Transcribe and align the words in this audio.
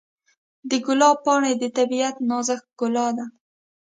د 0.69 0.71
ګلاب 0.85 1.17
پاڼې 1.25 1.51
د 1.61 1.63
طبیعت 1.77 2.15
نازک 2.29 2.61
ښکلا 2.71 3.07
ده. 3.17 3.25